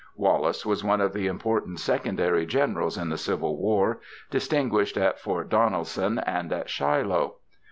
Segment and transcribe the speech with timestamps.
[0.15, 3.99] Wallace was one of the important secondary generals in the Civil War,
[4.31, 7.35] distinguished at Fort Donelson and at Shiloh.